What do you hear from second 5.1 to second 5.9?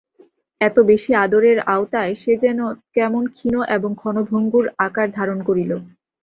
ধারণ করিল।